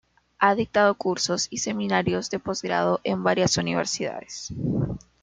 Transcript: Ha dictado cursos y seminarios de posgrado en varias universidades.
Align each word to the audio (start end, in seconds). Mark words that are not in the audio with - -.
Ha 0.39 0.55
dictado 0.55 0.95
cursos 0.95 1.45
y 1.51 1.59
seminarios 1.59 2.31
de 2.31 2.39
posgrado 2.39 2.99
en 3.03 3.21
varias 3.23 3.57
universidades. 3.57 4.51